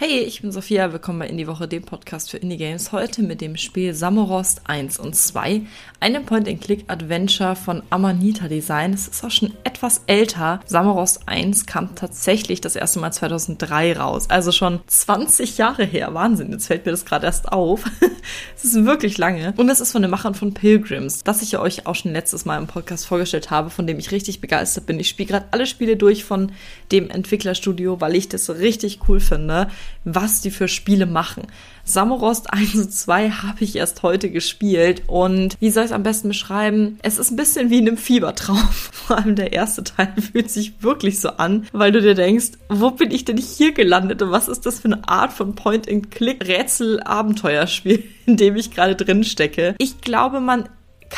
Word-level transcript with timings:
Hey, 0.00 0.20
ich 0.20 0.42
bin 0.42 0.52
Sophia, 0.52 0.92
willkommen 0.92 1.18
bei 1.18 1.26
Indie 1.26 1.48
Woche, 1.48 1.66
dem 1.66 1.82
Podcast 1.82 2.30
für 2.30 2.36
Indie 2.36 2.56
Games. 2.56 2.92
Heute 2.92 3.20
mit 3.20 3.40
dem 3.40 3.56
Spiel 3.56 3.94
Samorost 3.94 4.60
1 4.68 4.96
und 4.96 5.16
2, 5.16 5.62
einem 5.98 6.24
Point-and-Click-Adventure 6.24 7.56
von 7.56 7.82
Amanita 7.90 8.46
Design. 8.46 8.92
Es 8.92 9.08
ist 9.08 9.24
auch 9.24 9.32
schon 9.32 9.54
etwas 9.64 10.02
älter. 10.06 10.60
Samorost 10.66 11.22
1 11.26 11.66
kam 11.66 11.96
tatsächlich 11.96 12.60
das 12.60 12.76
erste 12.76 13.00
Mal 13.00 13.10
2003 13.10 13.94
raus, 13.96 14.30
also 14.30 14.52
schon 14.52 14.78
20 14.86 15.58
Jahre 15.58 15.84
her. 15.84 16.14
Wahnsinn, 16.14 16.52
jetzt 16.52 16.68
fällt 16.68 16.86
mir 16.86 16.92
das 16.92 17.04
gerade 17.04 17.26
erst 17.26 17.50
auf. 17.50 17.82
es 18.56 18.64
ist 18.64 18.84
wirklich 18.84 19.18
lange. 19.18 19.52
Und 19.56 19.68
es 19.68 19.80
ist 19.80 19.90
von 19.90 20.02
den 20.02 20.12
Machern 20.12 20.36
von 20.36 20.54
Pilgrims, 20.54 21.24
das 21.24 21.42
ich 21.42 21.58
euch 21.58 21.86
auch 21.88 21.96
schon 21.96 22.12
letztes 22.12 22.44
Mal 22.44 22.58
im 22.58 22.68
Podcast 22.68 23.04
vorgestellt 23.04 23.50
habe, 23.50 23.68
von 23.68 23.88
dem 23.88 23.98
ich 23.98 24.12
richtig 24.12 24.40
begeistert 24.40 24.86
bin. 24.86 25.00
Ich 25.00 25.08
spiele 25.08 25.28
gerade 25.28 25.46
alle 25.50 25.66
Spiele 25.66 25.96
durch 25.96 26.22
von 26.22 26.52
dem 26.92 27.10
Entwicklerstudio, 27.10 28.00
weil 28.00 28.14
ich 28.14 28.28
das 28.28 28.48
richtig 28.48 29.00
cool 29.08 29.18
finde 29.18 29.66
was 30.04 30.40
die 30.40 30.50
für 30.50 30.68
Spiele 30.68 31.06
machen. 31.06 31.46
Samorost 31.84 32.52
1 32.52 32.74
und 32.74 32.92
2 32.92 33.30
habe 33.30 33.64
ich 33.64 33.76
erst 33.76 34.02
heute 34.02 34.28
gespielt 34.30 35.04
und 35.06 35.56
wie 35.58 35.70
soll 35.70 35.84
ich 35.84 35.90
es 35.90 35.94
am 35.94 36.02
besten 36.02 36.28
beschreiben? 36.28 36.98
Es 37.02 37.18
ist 37.18 37.30
ein 37.30 37.36
bisschen 37.36 37.70
wie 37.70 37.78
in 37.78 37.88
einem 37.88 37.96
Fiebertraum. 37.96 38.58
Vor 38.92 39.16
allem 39.16 39.36
der 39.36 39.54
erste 39.54 39.84
Teil 39.84 40.12
fühlt 40.32 40.50
sich 40.50 40.82
wirklich 40.82 41.18
so 41.18 41.30
an, 41.30 41.66
weil 41.72 41.92
du 41.92 42.02
dir 42.02 42.14
denkst, 42.14 42.50
wo 42.68 42.90
bin 42.90 43.10
ich 43.10 43.24
denn 43.24 43.38
hier 43.38 43.72
gelandet 43.72 44.20
und 44.20 44.30
was 44.30 44.48
ist 44.48 44.66
das 44.66 44.80
für 44.80 44.88
eine 44.88 45.08
Art 45.08 45.32
von 45.32 45.54
Point-and-Click-Rätsel-Abenteuerspiel, 45.54 48.04
in 48.26 48.36
dem 48.36 48.56
ich 48.56 48.70
gerade 48.70 48.94
drin 48.94 49.24
stecke? 49.24 49.74
Ich 49.78 50.02
glaube, 50.02 50.40
man 50.40 50.68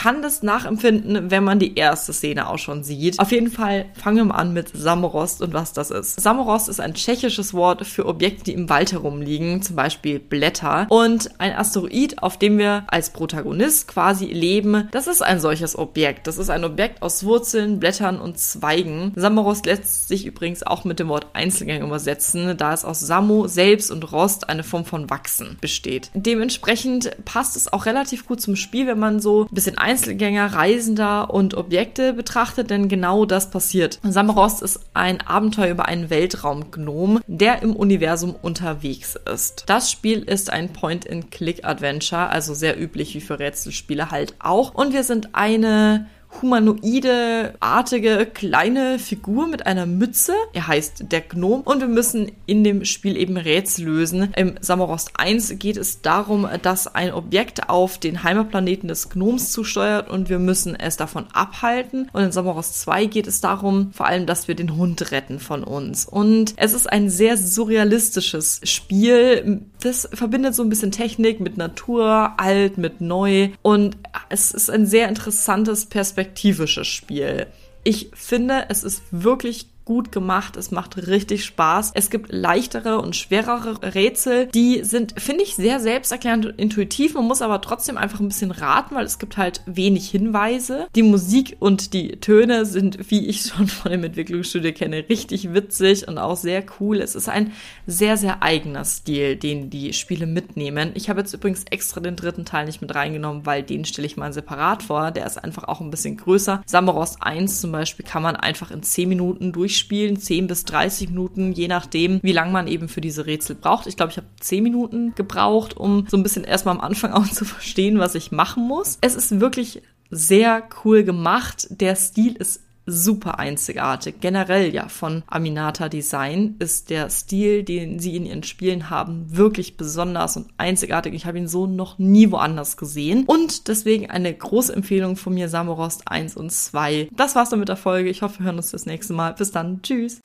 kann 0.00 0.22
das 0.22 0.42
nachempfinden, 0.42 1.30
wenn 1.30 1.44
man 1.44 1.58
die 1.58 1.74
erste 1.76 2.14
Szene 2.14 2.48
auch 2.48 2.56
schon 2.56 2.82
sieht. 2.82 3.18
Auf 3.18 3.32
jeden 3.32 3.50
Fall 3.50 3.84
fangen 3.92 4.16
wir 4.16 4.24
mal 4.24 4.36
an 4.36 4.54
mit 4.54 4.70
Samorost 4.72 5.42
und 5.42 5.52
was 5.52 5.74
das 5.74 5.90
ist. 5.90 6.18
Samorost 6.18 6.70
ist 6.70 6.80
ein 6.80 6.94
tschechisches 6.94 7.52
Wort 7.52 7.86
für 7.86 8.06
Objekte, 8.06 8.44
die 8.44 8.54
im 8.54 8.70
Wald 8.70 8.92
herumliegen, 8.92 9.60
zum 9.60 9.76
Beispiel 9.76 10.18
Blätter. 10.18 10.86
Und 10.88 11.38
ein 11.38 11.52
Asteroid, 11.52 12.22
auf 12.22 12.38
dem 12.38 12.56
wir 12.56 12.84
als 12.86 13.10
Protagonist 13.10 13.88
quasi 13.88 14.24
leben, 14.24 14.88
das 14.90 15.06
ist 15.06 15.22
ein 15.22 15.38
solches 15.38 15.76
Objekt. 15.76 16.26
Das 16.26 16.38
ist 16.38 16.48
ein 16.48 16.64
Objekt 16.64 17.02
aus 17.02 17.22
Wurzeln, 17.24 17.78
Blättern 17.78 18.22
und 18.22 18.38
Zweigen. 18.38 19.12
Samorost 19.16 19.66
lässt 19.66 20.08
sich 20.08 20.24
übrigens 20.24 20.62
auch 20.62 20.84
mit 20.84 20.98
dem 20.98 21.08
Wort 21.08 21.26
Einzelgang 21.34 21.82
übersetzen, 21.82 22.56
da 22.56 22.72
es 22.72 22.86
aus 22.86 23.00
Samo 23.00 23.48
selbst 23.48 23.90
und 23.90 24.10
Rost 24.12 24.48
eine 24.48 24.64
Form 24.64 24.86
von 24.86 25.10
Wachsen 25.10 25.58
besteht. 25.60 26.10
Dementsprechend 26.14 27.10
passt 27.26 27.54
es 27.54 27.70
auch 27.70 27.84
relativ 27.84 28.26
gut 28.26 28.40
zum 28.40 28.56
Spiel, 28.56 28.86
wenn 28.86 28.98
man 28.98 29.20
so 29.20 29.42
ein 29.42 29.54
bisschen 29.54 29.76
Einzelgänger, 29.90 30.54
Reisender 30.54 31.34
und 31.34 31.54
Objekte 31.54 32.12
betrachtet, 32.12 32.70
denn 32.70 32.88
genau 32.88 33.24
das 33.26 33.50
passiert. 33.50 33.98
Samorost 34.04 34.62
ist 34.62 34.78
ein 34.94 35.20
Abenteuer 35.20 35.72
über 35.72 35.86
einen 35.86 36.10
Weltraumgnom, 36.10 37.20
der 37.26 37.62
im 37.62 37.74
Universum 37.74 38.36
unterwegs 38.40 39.16
ist. 39.16 39.64
Das 39.66 39.90
Spiel 39.90 40.20
ist 40.22 40.50
ein 40.50 40.72
Point-and-Click-Adventure, 40.72 42.28
also 42.28 42.54
sehr 42.54 42.80
üblich 42.80 43.16
wie 43.16 43.20
für 43.20 43.40
Rätselspiele 43.40 44.12
halt 44.12 44.36
auch. 44.38 44.74
Und 44.74 44.92
wir 44.92 45.02
sind 45.02 45.30
eine 45.32 46.06
humanoide, 46.40 47.54
artige, 47.60 48.26
kleine 48.32 48.98
Figur 48.98 49.46
mit 49.46 49.66
einer 49.66 49.86
Mütze. 49.86 50.32
Er 50.52 50.68
heißt 50.68 51.04
der 51.10 51.20
Gnome 51.20 51.62
und 51.64 51.80
wir 51.80 51.88
müssen 51.88 52.32
in 52.46 52.64
dem 52.64 52.84
Spiel 52.84 53.16
eben 53.16 53.36
Rätsel 53.36 53.86
lösen. 53.86 54.32
Im 54.36 54.54
Samorost 54.60 55.12
1 55.14 55.58
geht 55.58 55.76
es 55.76 56.02
darum, 56.02 56.48
dass 56.62 56.94
ein 56.94 57.12
Objekt 57.12 57.68
auf 57.68 57.98
den 57.98 58.22
Heimatplaneten 58.22 58.88
des 58.88 59.10
Gnoms 59.10 59.52
zusteuert 59.52 60.08
und 60.08 60.28
wir 60.28 60.38
müssen 60.38 60.74
es 60.78 60.96
davon 60.96 61.26
abhalten. 61.32 62.08
Und 62.12 62.22
in 62.22 62.32
Samorost 62.32 62.80
2 62.80 63.06
geht 63.06 63.26
es 63.26 63.40
darum, 63.40 63.90
vor 63.92 64.06
allem, 64.06 64.26
dass 64.26 64.48
wir 64.48 64.54
den 64.54 64.76
Hund 64.76 65.10
retten 65.10 65.40
von 65.40 65.64
uns. 65.64 66.06
Und 66.06 66.54
es 66.56 66.72
ist 66.72 66.90
ein 66.90 67.10
sehr 67.10 67.36
surrealistisches 67.36 68.60
Spiel. 68.64 69.62
Das 69.82 70.08
verbindet 70.12 70.54
so 70.54 70.62
ein 70.62 70.68
bisschen 70.68 70.92
Technik 70.92 71.40
mit 71.40 71.56
Natur, 71.56 72.34
alt 72.36 72.78
mit 72.78 73.00
neu 73.00 73.50
und 73.62 73.96
es 74.28 74.52
ist 74.52 74.70
ein 74.70 74.86
sehr 74.86 75.08
interessantes 75.08 75.86
Perspektiv 75.86 76.19
perspektivisches 76.20 76.86
Spiel. 76.86 77.46
Ich 77.82 78.10
finde, 78.12 78.66
es 78.68 78.84
ist 78.84 79.02
wirklich 79.10 79.69
gut 79.90 80.12
gemacht. 80.12 80.56
Es 80.56 80.70
macht 80.70 81.08
richtig 81.08 81.44
Spaß. 81.44 81.90
Es 81.94 82.10
gibt 82.10 82.30
leichtere 82.30 83.00
und 83.00 83.16
schwerere 83.16 83.92
Rätsel. 83.92 84.46
Die 84.46 84.84
sind, 84.84 85.20
finde 85.20 85.42
ich, 85.42 85.56
sehr 85.56 85.80
selbsterklärend 85.80 86.46
und 86.46 86.60
intuitiv. 86.60 87.14
Man 87.14 87.24
muss 87.24 87.42
aber 87.42 87.60
trotzdem 87.60 87.98
einfach 87.98 88.20
ein 88.20 88.28
bisschen 88.28 88.52
raten, 88.52 88.94
weil 88.94 89.04
es 89.04 89.18
gibt 89.18 89.36
halt 89.36 89.62
wenig 89.66 90.08
Hinweise. 90.08 90.86
Die 90.94 91.02
Musik 91.02 91.56
und 91.58 91.92
die 91.92 92.20
Töne 92.20 92.66
sind, 92.66 93.10
wie 93.10 93.26
ich 93.26 93.42
schon 93.42 93.66
von 93.66 93.90
dem 93.90 94.04
Entwicklungsstudio 94.04 94.72
kenne, 94.72 95.06
richtig 95.08 95.54
witzig 95.54 96.06
und 96.06 96.18
auch 96.18 96.36
sehr 96.36 96.62
cool. 96.78 97.00
Es 97.00 97.16
ist 97.16 97.28
ein 97.28 97.50
sehr, 97.88 98.16
sehr 98.16 98.44
eigener 98.44 98.84
Stil, 98.84 99.34
den 99.34 99.70
die 99.70 99.92
Spiele 99.92 100.26
mitnehmen. 100.26 100.92
Ich 100.94 101.10
habe 101.10 101.18
jetzt 101.18 101.34
übrigens 101.34 101.64
extra 101.64 102.00
den 102.00 102.14
dritten 102.14 102.44
Teil 102.44 102.66
nicht 102.66 102.80
mit 102.80 102.94
reingenommen, 102.94 103.44
weil 103.44 103.64
den 103.64 103.84
stelle 103.84 104.06
ich 104.06 104.16
mal 104.16 104.32
separat 104.32 104.84
vor. 104.84 105.10
Der 105.10 105.26
ist 105.26 105.42
einfach 105.42 105.64
auch 105.64 105.80
ein 105.80 105.90
bisschen 105.90 106.16
größer. 106.16 106.62
Samuros 106.64 107.20
1 107.20 107.60
zum 107.60 107.72
Beispiel 107.72 108.06
kann 108.06 108.22
man 108.22 108.36
einfach 108.36 108.70
in 108.70 108.84
10 108.84 109.08
Minuten 109.08 109.50
durchspielen 109.50 109.79
durchspielen, 109.80 110.18
10 110.18 110.46
bis 110.46 110.64
30 110.64 111.08
Minuten, 111.08 111.52
je 111.52 111.68
nachdem, 111.68 112.20
wie 112.22 112.32
lange 112.32 112.52
man 112.52 112.66
eben 112.66 112.88
für 112.88 113.00
diese 113.00 113.26
Rätsel 113.26 113.56
braucht. 113.56 113.86
Ich 113.86 113.96
glaube, 113.96 114.12
ich 114.12 114.18
habe 114.18 114.26
10 114.40 114.62
Minuten 114.62 115.14
gebraucht, 115.14 115.76
um 115.76 116.06
so 116.08 116.16
ein 116.16 116.22
bisschen 116.22 116.44
erstmal 116.44 116.74
am 116.74 116.80
Anfang 116.80 117.12
auch 117.14 117.26
zu 117.26 117.44
verstehen, 117.44 117.98
was 117.98 118.14
ich 118.14 118.32
machen 118.32 118.66
muss. 118.66 118.98
Es 119.00 119.14
ist 119.14 119.40
wirklich 119.40 119.82
sehr 120.10 120.62
cool 120.84 121.04
gemacht. 121.04 121.68
Der 121.70 121.96
Stil 121.96 122.34
ist 122.36 122.62
super 122.90 123.38
einzigartig. 123.38 124.16
Generell 124.20 124.74
ja 124.74 124.88
von 124.88 125.22
Aminata 125.26 125.88
Design 125.88 126.56
ist 126.58 126.90
der 126.90 127.10
Stil, 127.10 127.62
den 127.62 127.98
sie 127.98 128.16
in 128.16 128.26
ihren 128.26 128.42
Spielen 128.42 128.90
haben, 128.90 129.36
wirklich 129.36 129.76
besonders 129.76 130.36
und 130.36 130.48
einzigartig. 130.58 131.14
Ich 131.14 131.26
habe 131.26 131.38
ihn 131.38 131.48
so 131.48 131.66
noch 131.66 131.98
nie 131.98 132.30
woanders 132.30 132.76
gesehen. 132.76 133.24
Und 133.26 133.68
deswegen 133.68 134.10
eine 134.10 134.34
große 134.34 134.74
Empfehlung 134.74 135.16
von 135.16 135.34
mir, 135.34 135.48
Samorost 135.48 136.08
1 136.08 136.36
und 136.36 136.50
2. 136.50 137.08
Das 137.12 137.34
war's 137.34 137.50
dann 137.50 137.60
mit 137.60 137.68
der 137.68 137.76
Folge. 137.76 138.10
Ich 138.10 138.22
hoffe, 138.22 138.40
wir 138.40 138.46
hören 138.46 138.56
uns 138.56 138.70
das 138.70 138.86
nächste 138.86 139.12
Mal. 139.12 139.34
Bis 139.34 139.50
dann. 139.50 139.82
Tschüss. 139.82 140.20